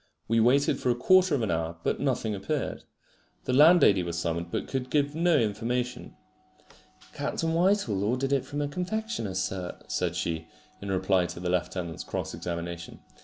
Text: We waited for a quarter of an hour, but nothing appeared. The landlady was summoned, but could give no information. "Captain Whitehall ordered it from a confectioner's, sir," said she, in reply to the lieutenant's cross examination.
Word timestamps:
We 0.27 0.39
waited 0.39 0.79
for 0.79 0.89
a 0.89 0.95
quarter 0.95 1.35
of 1.35 1.43
an 1.43 1.51
hour, 1.51 1.77
but 1.83 1.99
nothing 1.99 2.33
appeared. 2.33 2.85
The 3.43 3.53
landlady 3.53 4.01
was 4.01 4.17
summoned, 4.17 4.49
but 4.49 4.67
could 4.67 4.89
give 4.89 5.13
no 5.13 5.37
information. 5.37 6.15
"Captain 7.13 7.53
Whitehall 7.53 8.03
ordered 8.03 8.33
it 8.33 8.43
from 8.43 8.63
a 8.63 8.67
confectioner's, 8.67 9.37
sir," 9.37 9.79
said 9.87 10.15
she, 10.15 10.47
in 10.81 10.89
reply 10.89 11.27
to 11.27 11.39
the 11.39 11.51
lieutenant's 11.51 12.03
cross 12.03 12.33
examination. 12.33 12.99